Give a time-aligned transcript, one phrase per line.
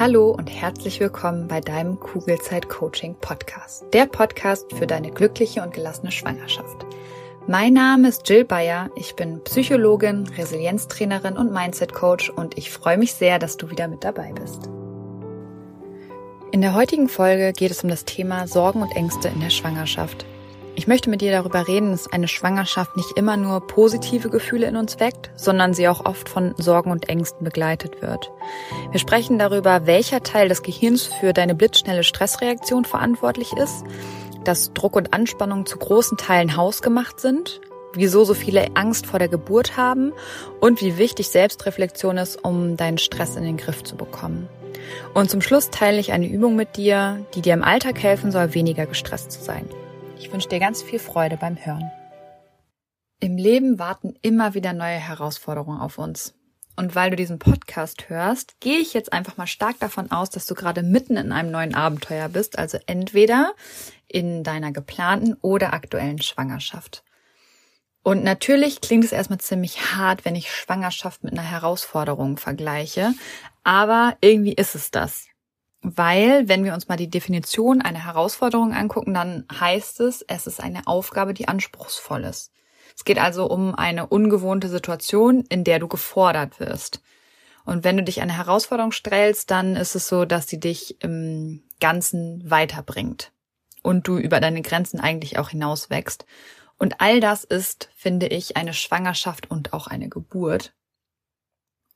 [0.00, 3.84] Hallo und herzlich willkommen bei deinem Kugelzeit Coaching Podcast.
[3.92, 6.86] Der Podcast für deine glückliche und gelassene Schwangerschaft.
[7.46, 8.88] Mein Name ist Jill Bayer.
[8.96, 13.88] Ich bin Psychologin, Resilienztrainerin und Mindset Coach und ich freue mich sehr, dass du wieder
[13.88, 14.70] mit dabei bist.
[16.50, 20.24] In der heutigen Folge geht es um das Thema Sorgen und Ängste in der Schwangerschaft.
[20.76, 24.76] Ich möchte mit dir darüber reden, dass eine Schwangerschaft nicht immer nur positive Gefühle in
[24.76, 28.30] uns weckt, sondern sie auch oft von Sorgen und Ängsten begleitet wird.
[28.90, 33.84] Wir sprechen darüber, welcher Teil des Gehirns für deine blitzschnelle Stressreaktion verantwortlich ist,
[34.44, 37.60] dass Druck und Anspannung zu großen Teilen hausgemacht sind,
[37.92, 40.12] wieso so viele Angst vor der Geburt haben
[40.60, 44.48] und wie wichtig Selbstreflexion ist, um deinen Stress in den Griff zu bekommen.
[45.14, 48.54] Und zum Schluss teile ich eine Übung mit dir, die dir im Alltag helfen soll,
[48.54, 49.68] weniger gestresst zu sein.
[50.20, 51.90] Ich wünsche dir ganz viel Freude beim Hören.
[53.20, 56.34] Im Leben warten immer wieder neue Herausforderungen auf uns.
[56.76, 60.44] Und weil du diesen Podcast hörst, gehe ich jetzt einfach mal stark davon aus, dass
[60.44, 63.54] du gerade mitten in einem neuen Abenteuer bist, also entweder
[64.08, 67.02] in deiner geplanten oder aktuellen Schwangerschaft.
[68.02, 73.14] Und natürlich klingt es erstmal ziemlich hart, wenn ich Schwangerschaft mit einer Herausforderung vergleiche,
[73.64, 75.29] aber irgendwie ist es das.
[75.82, 80.62] Weil, wenn wir uns mal die Definition einer Herausforderung angucken, dann heißt es, es ist
[80.62, 82.52] eine Aufgabe, die anspruchsvoll ist.
[82.94, 87.00] Es geht also um eine ungewohnte Situation, in der du gefordert wirst.
[87.64, 91.62] Und wenn du dich eine Herausforderung stellst, dann ist es so, dass sie dich im
[91.80, 93.32] Ganzen weiterbringt
[93.82, 96.26] und du über deine Grenzen eigentlich auch hinaus wächst.
[96.78, 100.72] Und all das ist, finde ich, eine Schwangerschaft und auch eine Geburt.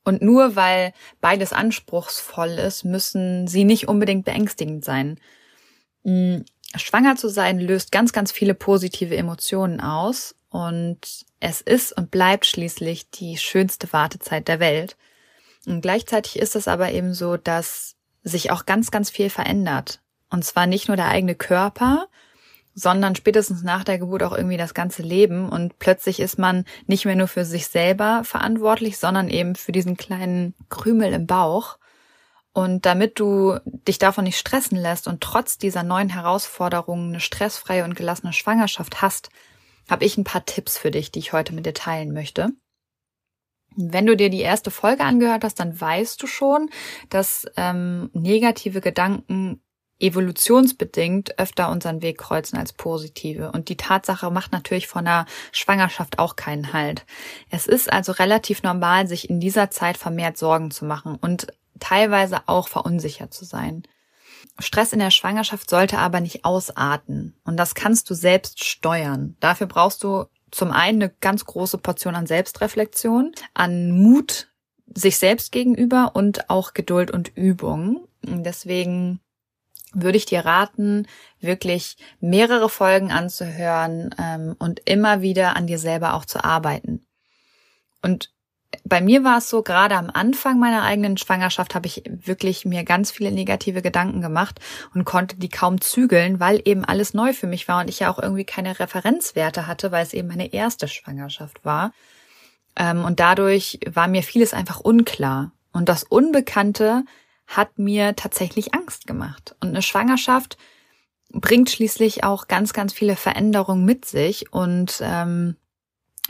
[0.05, 5.19] Und nur weil beides anspruchsvoll ist, müssen sie nicht unbedingt beängstigend sein.
[6.05, 10.99] Hm, schwanger zu sein löst ganz, ganz viele positive Emotionen aus und
[11.39, 14.95] es ist und bleibt schließlich die schönste Wartezeit der Welt.
[15.65, 20.01] Und gleichzeitig ist es aber eben so, dass sich auch ganz, ganz viel verändert.
[20.29, 22.07] Und zwar nicht nur der eigene Körper,
[22.75, 27.05] sondern spätestens nach der Geburt auch irgendwie das ganze Leben und plötzlich ist man nicht
[27.05, 31.77] mehr nur für sich selber verantwortlich, sondern eben für diesen kleinen Krümel im Bauch.
[32.51, 37.85] Und damit du dich davon nicht stressen lässt und trotz dieser neuen Herausforderungen eine stressfreie
[37.85, 39.29] und gelassene Schwangerschaft hast,
[39.89, 42.49] habe ich ein paar Tipps für dich, die ich heute mit dir teilen möchte.
[43.77, 46.69] Wenn du dir die erste Folge angehört hast, dann weißt du schon,
[47.09, 49.61] dass ähm, negative Gedanken
[49.99, 53.51] evolutionsbedingt öfter unseren Weg kreuzen als positive.
[53.51, 57.05] Und die Tatsache macht natürlich von einer Schwangerschaft auch keinen Halt.
[57.49, 61.47] Es ist also relativ normal, sich in dieser Zeit vermehrt Sorgen zu machen und
[61.79, 63.83] teilweise auch verunsichert zu sein.
[64.59, 67.35] Stress in der Schwangerschaft sollte aber nicht ausarten.
[67.43, 69.35] Und das kannst du selbst steuern.
[69.39, 74.47] Dafür brauchst du zum einen eine ganz große Portion an Selbstreflexion, an Mut
[74.93, 78.07] sich selbst gegenüber und auch Geduld und Übung.
[78.21, 79.19] Deswegen
[79.95, 81.07] würde ich dir raten,
[81.39, 87.05] wirklich mehrere Folgen anzuhören ähm, und immer wieder an dir selber auch zu arbeiten.
[88.01, 88.29] Und
[88.83, 92.83] bei mir war es so, gerade am Anfang meiner eigenen Schwangerschaft habe ich wirklich mir
[92.83, 94.59] ganz viele negative Gedanken gemacht
[94.93, 98.11] und konnte die kaum zügeln, weil eben alles neu für mich war und ich ja
[98.11, 101.93] auch irgendwie keine Referenzwerte hatte, weil es eben meine erste Schwangerschaft war.
[102.75, 105.51] Ähm, und dadurch war mir vieles einfach unklar.
[105.71, 107.03] Und das Unbekannte
[107.47, 109.55] hat mir tatsächlich Angst gemacht.
[109.59, 110.57] Und eine Schwangerschaft
[111.31, 114.51] bringt schließlich auch ganz, ganz viele Veränderungen mit sich.
[114.51, 115.55] Und ähm,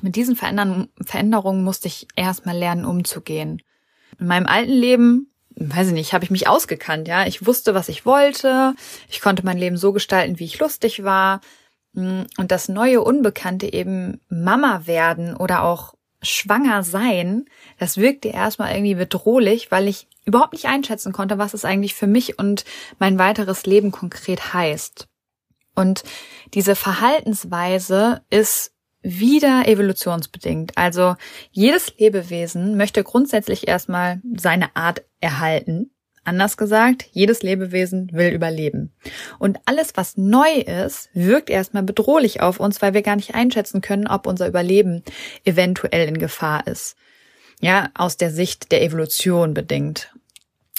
[0.01, 3.61] mit diesen Verändern Veränderungen musste ich erstmal lernen, umzugehen.
[4.19, 7.25] In meinem alten Leben, weiß ich nicht, habe ich mich ausgekannt, ja.
[7.25, 8.75] Ich wusste, was ich wollte.
[9.09, 11.41] Ich konnte mein Leben so gestalten, wie ich lustig war.
[11.93, 17.45] Und das neue Unbekannte eben Mama werden oder auch schwanger sein,
[17.77, 22.07] das wirkte erstmal irgendwie bedrohlich, weil ich überhaupt nicht einschätzen konnte, was es eigentlich für
[22.07, 22.65] mich und
[22.99, 25.07] mein weiteres Leben konkret heißt.
[25.75, 26.03] Und
[26.53, 28.71] diese Verhaltensweise ist
[29.01, 30.77] wieder evolutionsbedingt.
[30.77, 31.15] Also
[31.51, 35.91] jedes Lebewesen möchte grundsätzlich erstmal seine Art erhalten.
[36.23, 38.91] Anders gesagt, jedes Lebewesen will überleben.
[39.37, 43.81] Und alles, was neu ist, wirkt erstmal bedrohlich auf uns, weil wir gar nicht einschätzen
[43.81, 45.03] können, ob unser Überleben
[45.43, 46.95] eventuell in Gefahr ist.
[47.61, 50.14] Ja, aus der Sicht der Evolution bedingt.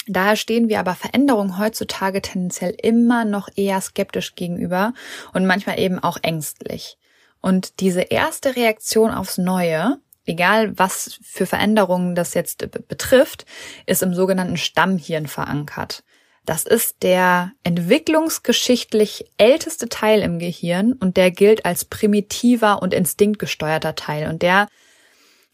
[0.07, 4.93] Daher stehen wir aber Veränderungen heutzutage tendenziell immer noch eher skeptisch gegenüber
[5.33, 6.97] und manchmal eben auch ängstlich.
[7.41, 13.45] Und diese erste Reaktion aufs Neue, egal was für Veränderungen das jetzt betrifft,
[13.85, 16.03] ist im sogenannten Stammhirn verankert.
[16.45, 23.95] Das ist der entwicklungsgeschichtlich älteste Teil im Gehirn und der gilt als primitiver und instinktgesteuerter
[23.95, 24.69] Teil und der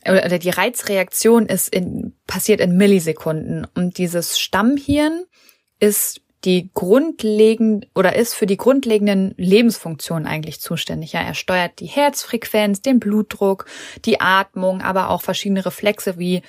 [0.06, 5.26] oder die Reizreaktion ist in, passiert in Millisekunden und dieses Stammhirn
[5.80, 11.14] ist die grundlegend oder ist für die grundlegenden Lebensfunktionen eigentlich zuständig.
[11.14, 13.66] Ja, er steuert die Herzfrequenz, den Blutdruck,
[14.04, 16.42] die Atmung, aber auch verschiedene Reflexe wie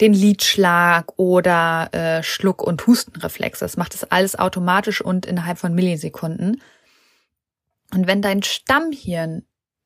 [0.00, 3.64] den Lidschlag oder äh, Schluck- und Hustenreflexe.
[3.64, 6.60] Das macht das alles automatisch und innerhalb von Millisekunden.
[7.92, 9.44] Und wenn dein Stammhirn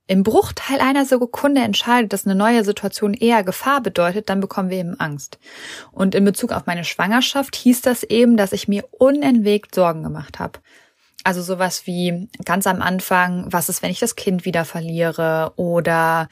[0.09, 4.79] im Bruchteil einer Sekunde entscheidet, dass eine neue Situation eher Gefahr bedeutet, dann bekommen wir
[4.79, 5.39] eben Angst.
[5.93, 10.39] Und in Bezug auf meine Schwangerschaft hieß das eben, dass ich mir unentwegt Sorgen gemacht
[10.39, 10.61] habe.
[11.25, 16.29] Also sowas wie ganz am Anfang, was ist, wenn ich das Kind wieder verliere oder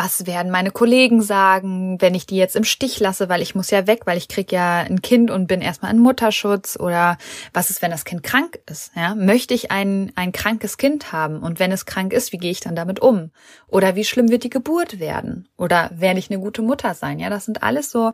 [0.00, 3.68] was werden meine Kollegen sagen, wenn ich die jetzt im Stich lasse, weil ich muss
[3.70, 7.18] ja weg, weil ich krieg ja ein Kind und bin erstmal in Mutterschutz oder
[7.52, 8.92] was ist, wenn das Kind krank ist?
[8.94, 12.52] Ja, möchte ich ein ein krankes Kind haben und wenn es krank ist, wie gehe
[12.52, 13.32] ich dann damit um?
[13.66, 15.48] Oder wie schlimm wird die Geburt werden?
[15.56, 17.18] Oder werde ich eine gute Mutter sein?
[17.18, 18.12] Ja, das sind alles so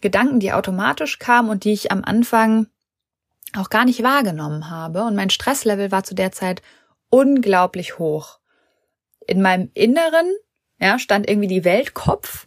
[0.00, 2.66] Gedanken, die automatisch kamen und die ich am Anfang
[3.56, 6.60] auch gar nicht wahrgenommen habe und mein Stresslevel war zu der Zeit
[7.08, 8.40] unglaublich hoch.
[9.28, 10.26] In meinem Inneren
[10.80, 12.46] ja, stand irgendwie die Weltkopf,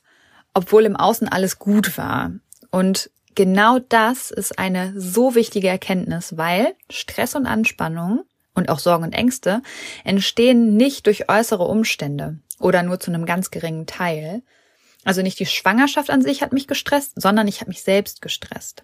[0.53, 2.31] obwohl im Außen alles gut war.
[2.71, 8.23] Und genau das ist eine so wichtige Erkenntnis, weil Stress und Anspannung
[8.55, 9.61] und auch Sorgen und Ängste
[10.03, 14.41] entstehen nicht durch äußere Umstände oder nur zu einem ganz geringen Teil.
[15.03, 18.83] Also nicht die Schwangerschaft an sich hat mich gestresst, sondern ich habe mich selbst gestresst.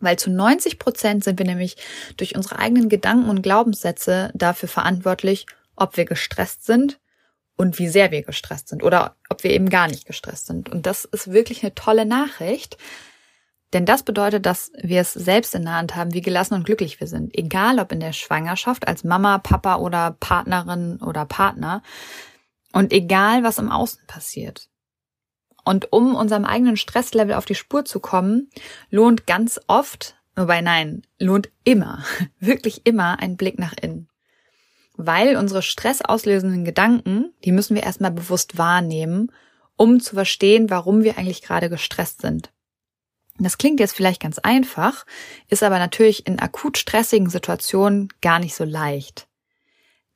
[0.00, 1.76] Weil zu 90 Prozent sind wir nämlich
[2.16, 6.98] durch unsere eigenen Gedanken und Glaubenssätze dafür verantwortlich, ob wir gestresst sind
[7.58, 10.70] und wie sehr wir gestresst sind oder ob wir eben gar nicht gestresst sind.
[10.70, 12.78] Und das ist wirklich eine tolle Nachricht.
[13.74, 17.00] Denn das bedeutet, dass wir es selbst in der Hand haben, wie gelassen und glücklich
[17.00, 17.36] wir sind.
[17.36, 21.82] Egal ob in der Schwangerschaft, als Mama, Papa oder Partnerin oder Partner.
[22.72, 24.68] Und egal, was im Außen passiert.
[25.64, 28.48] Und um unserem eigenen Stresslevel auf die Spur zu kommen,
[28.88, 32.04] lohnt ganz oft, wobei nein, lohnt immer,
[32.38, 34.08] wirklich immer ein Blick nach innen
[34.98, 39.32] weil unsere stressauslösenden Gedanken, die müssen wir erstmal bewusst wahrnehmen,
[39.76, 42.50] um zu verstehen, warum wir eigentlich gerade gestresst sind.
[43.38, 45.06] Das klingt jetzt vielleicht ganz einfach,
[45.48, 49.28] ist aber natürlich in akut stressigen Situationen gar nicht so leicht.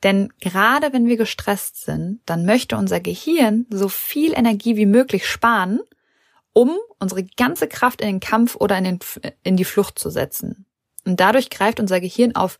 [0.03, 5.29] Denn gerade wenn wir gestresst sind, dann möchte unser Gehirn so viel Energie wie möglich
[5.29, 5.79] sparen,
[6.53, 8.99] um unsere ganze Kraft in den Kampf oder in, den,
[9.45, 10.67] in die Flucht zu setzen.
[11.05, 12.59] Und dadurch greift unser Gehirn auf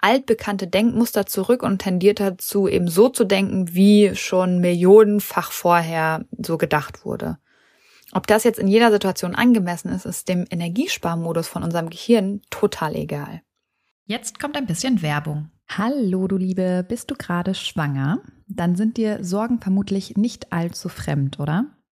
[0.00, 6.58] altbekannte Denkmuster zurück und tendiert dazu, eben so zu denken, wie schon millionenfach vorher so
[6.58, 7.38] gedacht wurde.
[8.12, 12.94] Ob das jetzt in jeder Situation angemessen ist, ist dem Energiesparmodus von unserem Gehirn total
[12.96, 13.42] egal.
[14.06, 15.50] Jetzt kommt ein bisschen Werbung.
[15.68, 18.20] Hallo, du Liebe, bist du gerade schwanger?
[18.46, 21.66] Dann sind dir Sorgen vermutlich nicht allzu fremd, oder?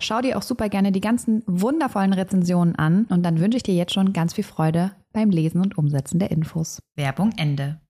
[0.00, 3.74] Schau dir auch super gerne die ganzen wundervollen Rezensionen an und dann wünsche ich dir
[3.74, 6.80] jetzt schon ganz viel Freude beim Lesen und Umsetzen der Infos.
[6.94, 7.80] Werbung Ende.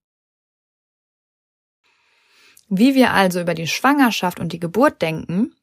[2.69, 5.55] Wie wir also über die Schwangerschaft und die Geburt denken,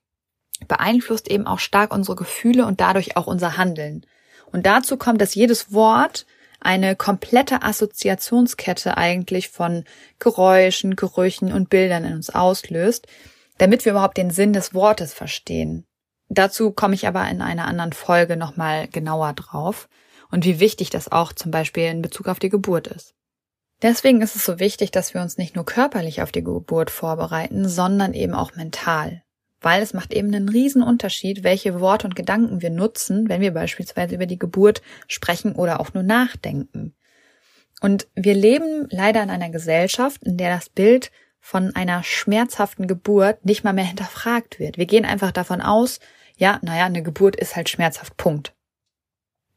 [0.67, 4.05] beeinflusst eben auch stark unsere Gefühle und dadurch auch unser Handeln.
[4.51, 6.25] Und dazu kommt, dass jedes Wort
[6.61, 9.83] eine komplette Assoziationskette eigentlich von
[10.19, 13.07] Geräuschen, Gerüchen und Bildern in uns auslöst,
[13.57, 15.85] damit wir überhaupt den Sinn des Wortes verstehen.
[16.29, 19.89] Dazu komme ich aber in einer anderen Folge nochmal genauer drauf
[20.31, 23.13] und wie wichtig das auch zum Beispiel in Bezug auf die Geburt ist.
[23.81, 27.67] Deswegen ist es so wichtig, dass wir uns nicht nur körperlich auf die Geburt vorbereiten,
[27.67, 29.23] sondern eben auch mental.
[29.59, 33.53] Weil es macht eben einen riesen Unterschied, welche Worte und Gedanken wir nutzen, wenn wir
[33.53, 36.95] beispielsweise über die Geburt sprechen oder auch nur nachdenken.
[37.81, 41.11] Und wir leben leider in einer Gesellschaft, in der das Bild
[41.45, 44.77] von einer schmerzhaften Geburt nicht mal mehr hinterfragt wird.
[44.77, 45.99] Wir gehen einfach davon aus,
[46.37, 48.53] ja, naja, eine Geburt ist halt schmerzhaft, Punkt.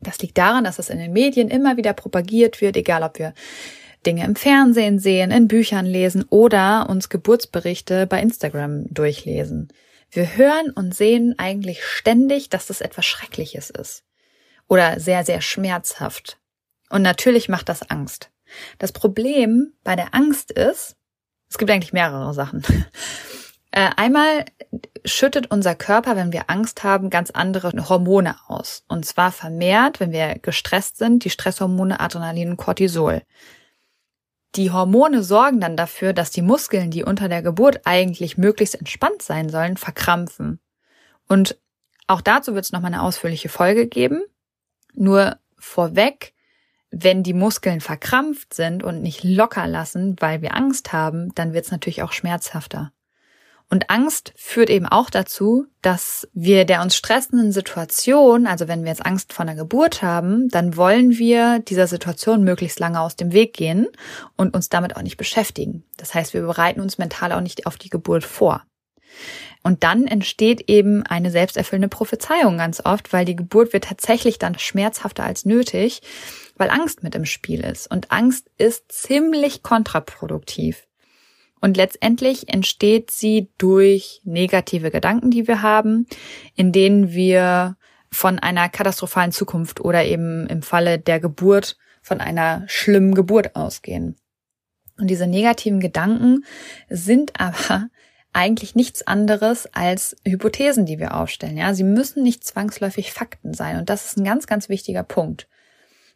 [0.01, 3.35] Das liegt daran, dass es in den Medien immer wieder propagiert wird, egal ob wir
[4.05, 9.69] Dinge im Fernsehen sehen, in Büchern lesen oder uns Geburtsberichte bei Instagram durchlesen.
[10.11, 14.03] Wir hören und sehen eigentlich ständig, dass das etwas Schreckliches ist.
[14.67, 16.41] Oder sehr, sehr schmerzhaft.
[16.91, 18.33] Und natürlich macht das Angst.
[18.79, 20.96] Das Problem bei der Angst ist,
[21.49, 22.63] es gibt eigentlich mehrere Sachen.
[23.73, 24.47] Äh, einmal
[25.05, 28.85] schüttet unser Körper, wenn wir Angst haben, ganz andere Hormone aus.
[28.89, 33.21] Und zwar vermehrt, wenn wir gestresst sind, die Stresshormone Adrenalin und Cortisol.
[34.55, 39.21] Die Hormone sorgen dann dafür, dass die Muskeln, die unter der Geburt eigentlich möglichst entspannt
[39.21, 40.59] sein sollen, verkrampfen.
[41.29, 41.59] Und
[42.07, 44.23] auch dazu wird es nochmal eine ausführliche Folge geben.
[44.95, 46.33] Nur vorweg,
[46.91, 51.67] wenn die Muskeln verkrampft sind und nicht locker lassen, weil wir Angst haben, dann wird
[51.67, 52.93] es natürlich auch schmerzhafter.
[53.69, 58.91] Und Angst führt eben auch dazu, dass wir der uns stressenden Situation, also wenn wir
[58.91, 63.33] jetzt Angst vor einer Geburt haben, dann wollen wir dieser Situation möglichst lange aus dem
[63.33, 63.89] Weg gehen
[64.37, 65.85] und uns damit auch nicht beschäftigen.
[65.97, 68.63] Das heißt, wir bereiten uns mental auch nicht auf die Geburt vor.
[69.63, 74.59] Und dann entsteht eben eine selbsterfüllende Prophezeiung ganz oft, weil die Geburt wird tatsächlich dann
[74.59, 76.03] schmerzhafter als nötig,
[76.57, 77.91] weil Angst mit im Spiel ist.
[77.91, 80.87] Und Angst ist ziemlich kontraproduktiv.
[81.61, 86.07] Und letztendlich entsteht sie durch negative Gedanken, die wir haben,
[86.55, 87.77] in denen wir
[88.11, 94.17] von einer katastrophalen Zukunft oder eben im Falle der Geburt von einer schlimmen Geburt ausgehen.
[94.99, 96.45] Und diese negativen Gedanken
[96.89, 97.89] sind aber
[98.37, 101.57] eigentlich nichts anderes als Hypothesen, die wir aufstellen.
[101.57, 103.79] Ja, sie müssen nicht zwangsläufig Fakten sein.
[103.79, 105.49] Und das ist ein ganz, ganz wichtiger Punkt.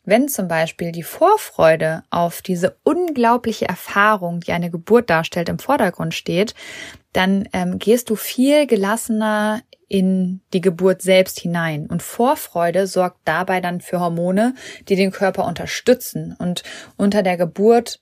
[0.05, 6.13] Wenn zum Beispiel die Vorfreude auf diese unglaubliche Erfahrung, die eine Geburt darstellt, im Vordergrund
[6.13, 6.55] steht,
[7.15, 11.87] dann ähm, gehst du viel gelassener in die Geburt selbst hinein.
[11.87, 14.55] Und Vorfreude sorgt dabei dann für Hormone,
[14.89, 16.37] die den Körper unterstützen.
[16.39, 16.65] Und
[16.99, 17.99] unter der Geburt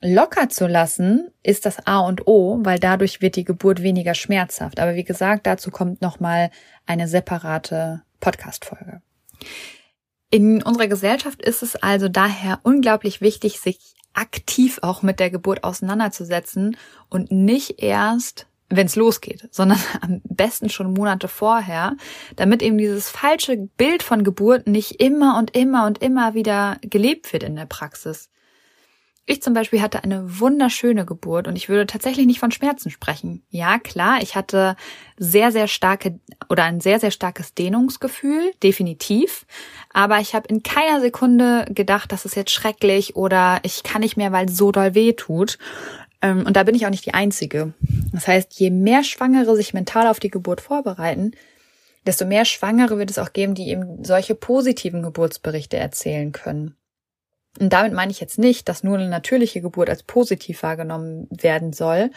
[0.00, 4.80] locker zu lassen, ist das A und O, weil dadurch wird die Geburt weniger schmerzhaft.
[4.80, 6.50] Aber wie gesagt, dazu kommt nochmal
[6.86, 9.00] eine separate Podcast-Folge.
[10.30, 15.62] In unserer Gesellschaft ist es also daher unglaublich wichtig, sich aktiv auch mit der Geburt
[15.62, 16.76] auseinanderzusetzen
[17.08, 21.96] und nicht erst, wenn es losgeht, sondern am besten schon Monate vorher,
[22.34, 27.32] damit eben dieses falsche Bild von Geburt nicht immer und immer und immer wieder gelebt
[27.32, 28.30] wird in der Praxis.
[29.28, 33.42] Ich zum Beispiel hatte eine wunderschöne Geburt und ich würde tatsächlich nicht von Schmerzen sprechen.
[33.50, 34.76] Ja, klar, ich hatte
[35.18, 39.44] sehr, sehr starke oder ein sehr, sehr starkes Dehnungsgefühl, definitiv.
[39.92, 44.16] Aber ich habe in keiner Sekunde gedacht, das ist jetzt schrecklich oder ich kann nicht
[44.16, 45.58] mehr, weil es so doll weh tut.
[46.22, 47.74] Ähm, und da bin ich auch nicht die Einzige.
[48.12, 51.32] Das heißt, je mehr Schwangere sich mental auf die Geburt vorbereiten,
[52.06, 56.76] desto mehr Schwangere wird es auch geben, die eben solche positiven Geburtsberichte erzählen können.
[57.58, 61.72] Und damit meine ich jetzt nicht, dass nur eine natürliche Geburt als positiv wahrgenommen werden
[61.72, 62.10] soll,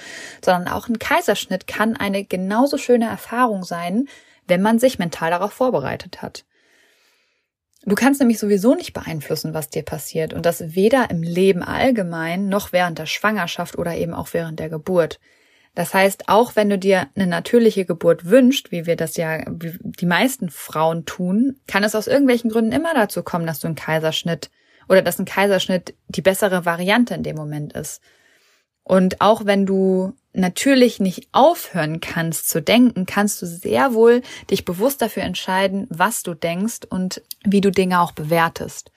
[0.44, 4.08] sondern auch ein Kaiserschnitt kann eine genauso schöne Erfahrung sein,
[4.48, 6.46] wenn man sich mental darauf vorbereitet hat.
[7.84, 12.50] Du kannst nämlich sowieso nicht beeinflussen, was dir passiert und das weder im Leben allgemein
[12.50, 15.20] noch während der Schwangerschaft oder eben auch während der Geburt.
[15.76, 20.06] Das heißt, auch wenn du dir eine natürliche Geburt wünschst, wie wir das ja die
[20.06, 24.50] meisten Frauen tun, kann es aus irgendwelchen Gründen immer dazu kommen, dass du einen Kaiserschnitt
[24.90, 28.02] oder dass ein Kaiserschnitt die bessere Variante in dem Moment ist.
[28.84, 34.66] Und auch wenn du natürlich nicht aufhören kannst zu denken, kannst du sehr wohl dich
[34.66, 38.92] bewusst dafür entscheiden, was du denkst und wie du Dinge auch bewertest.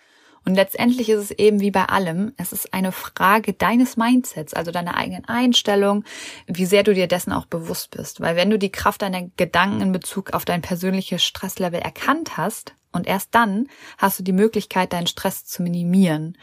[0.44, 4.72] Und letztendlich ist es eben wie bei allem, es ist eine Frage deines Mindsets, also
[4.72, 6.04] deiner eigenen Einstellung,
[6.46, 8.20] wie sehr du dir dessen auch bewusst bist.
[8.20, 12.74] Weil wenn du die Kraft deiner Gedanken in Bezug auf dein persönliches Stresslevel erkannt hast,
[12.92, 13.68] und erst dann
[13.98, 16.36] hast du die Möglichkeit, deinen Stress zu minimieren.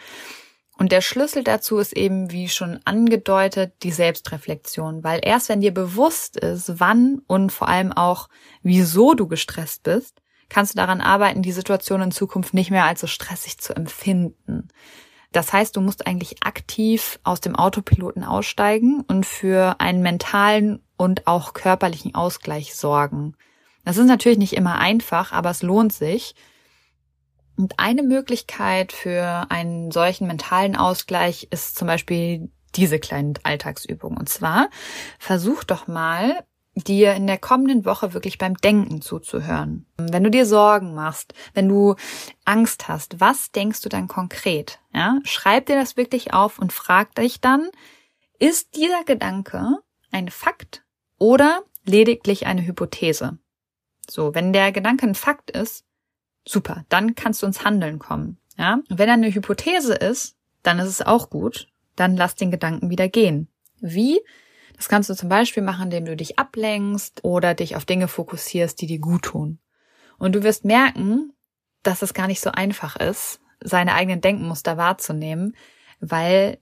[0.78, 5.74] Und der Schlüssel dazu ist eben, wie schon angedeutet, die Selbstreflexion, weil erst wenn dir
[5.74, 8.30] bewusst ist, wann und vor allem auch,
[8.64, 13.02] wieso du gestresst bist, kannst du daran arbeiten, die Situation in Zukunft nicht mehr als
[13.02, 14.70] so stressig zu empfinden.
[15.32, 21.28] Das heißt, du musst eigentlich aktiv aus dem Autopiloten aussteigen und für einen mentalen und
[21.28, 23.36] auch körperlichen Ausgleich sorgen.
[23.86, 26.36] Das ist natürlich nicht immer einfach, aber es lohnt sich.
[27.58, 34.18] Und eine Möglichkeit für einen solchen mentalen Ausgleich ist zum Beispiel diese kleinen Alltagsübungen.
[34.18, 34.70] Und zwar
[35.18, 36.46] versuch doch mal
[36.76, 39.86] dir in der kommenden Woche wirklich beim Denken zuzuhören.
[39.98, 41.96] Wenn du dir Sorgen machst, wenn du
[42.46, 44.80] Angst hast, was denkst du dann konkret?
[44.94, 47.70] Ja, schreib dir das wirklich auf und frag dich dann,
[48.38, 49.80] ist dieser Gedanke
[50.12, 50.84] ein Fakt
[51.18, 53.38] oder lediglich eine Hypothese?
[54.10, 55.86] So, wenn der Gedanke ein Fakt ist,
[56.48, 58.38] super, dann kannst du ins Handeln kommen.
[58.58, 61.68] Ja, wenn er eine Hypothese ist, dann ist es auch gut.
[61.96, 63.48] Dann lass den Gedanken wieder gehen.
[63.80, 64.20] Wie?
[64.76, 68.80] Das kannst du zum Beispiel machen, indem du dich ablenkst oder dich auf Dinge fokussierst,
[68.82, 69.60] die dir gut tun.
[70.18, 71.34] Und du wirst merken,
[71.84, 75.56] dass es gar nicht so einfach ist, seine eigenen Denkmuster wahrzunehmen,
[76.00, 76.60] weil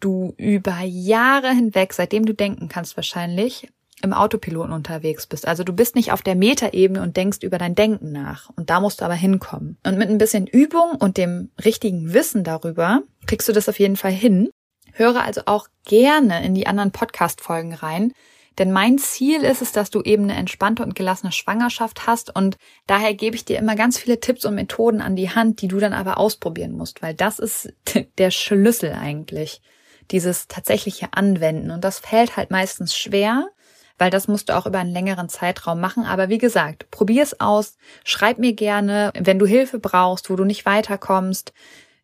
[0.00, 3.68] du über Jahre hinweg, seitdem du denken kannst wahrscheinlich,
[4.02, 5.46] im Autopiloten unterwegs bist.
[5.46, 8.50] Also du bist nicht auf der Metaebene und denkst über dein Denken nach.
[8.56, 9.78] Und da musst du aber hinkommen.
[9.84, 13.96] Und mit ein bisschen Übung und dem richtigen Wissen darüber kriegst du das auf jeden
[13.96, 14.50] Fall hin.
[14.92, 18.12] Höre also auch gerne in die anderen Podcast-Folgen rein.
[18.58, 22.56] Denn mein Ziel ist es, dass du eben eine entspannte und gelassene Schwangerschaft hast und
[22.86, 25.78] daher gebe ich dir immer ganz viele Tipps und Methoden an die Hand, die du
[25.78, 27.72] dann aber ausprobieren musst, weil das ist
[28.18, 29.62] der Schlüssel eigentlich,
[30.10, 33.48] dieses tatsächliche Anwenden und das fällt halt meistens schwer,
[34.00, 36.04] weil das musst du auch über einen längeren Zeitraum machen.
[36.04, 40.44] Aber wie gesagt, probier es aus, schreib mir gerne, wenn du Hilfe brauchst, wo du
[40.44, 41.52] nicht weiterkommst.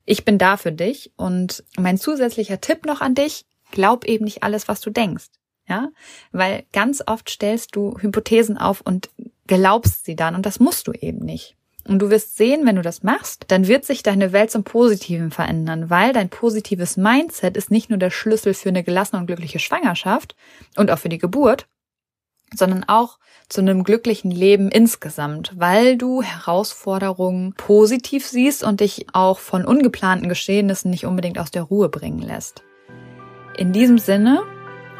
[0.04, 1.10] Ich bin da für dich.
[1.16, 5.26] Und mein zusätzlicher Tipp noch an dich, glaub eben nicht alles, was du denkst.
[5.68, 5.88] Ja,
[6.30, 9.08] weil ganz oft stellst du Hypothesen auf und
[9.48, 11.56] glaubst sie dann und das musst du eben nicht.
[11.88, 15.30] Und du wirst sehen, wenn du das machst, dann wird sich deine Welt zum Positiven
[15.30, 19.58] verändern, weil dein positives Mindset ist nicht nur der Schlüssel für eine gelassene und glückliche
[19.58, 20.36] Schwangerschaft
[20.76, 21.66] und auch für die Geburt,
[22.54, 29.38] sondern auch zu einem glücklichen Leben insgesamt, weil du Herausforderungen positiv siehst und dich auch
[29.38, 32.62] von ungeplanten Geschehnissen nicht unbedingt aus der Ruhe bringen lässt.
[33.56, 34.42] In diesem Sinne,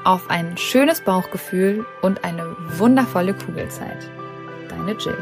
[0.04, 4.09] auf ein schönes Bauchgefühl und eine wundervolle Kugelzeit.
[4.68, 5.18] Deine Jill.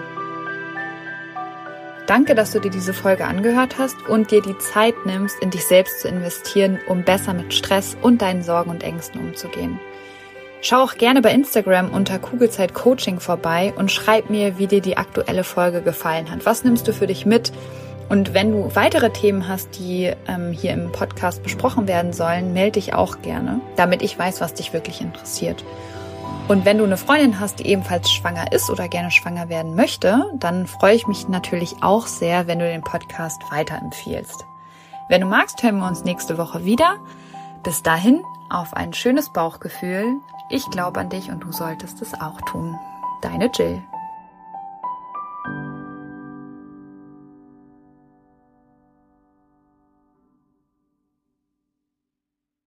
[2.06, 5.64] Danke, dass du dir diese Folge angehört hast und dir die Zeit nimmst, in dich
[5.64, 9.80] selbst zu investieren, um besser mit Stress und deinen Sorgen und Ängsten umzugehen.
[10.66, 14.96] Schau auch gerne bei Instagram unter Kugelzeit Coaching vorbei und schreib mir, wie dir die
[14.96, 16.46] aktuelle Folge gefallen hat.
[16.46, 17.52] Was nimmst du für dich mit?
[18.08, 22.80] Und wenn du weitere Themen hast, die ähm, hier im Podcast besprochen werden sollen, melde
[22.80, 25.62] dich auch gerne, damit ich weiß, was dich wirklich interessiert.
[26.48, 30.24] Und wenn du eine Freundin hast, die ebenfalls schwanger ist oder gerne schwanger werden möchte,
[30.32, 34.46] dann freue ich mich natürlich auch sehr, wenn du den Podcast weiterempfiehlst.
[35.10, 36.96] Wenn du magst, hören wir uns nächste Woche wieder.
[37.62, 42.40] Bis dahin auf ein schönes Bauchgefühl, ich glaube an dich und du solltest es auch
[42.42, 42.78] tun.
[43.22, 43.82] Deine Jill.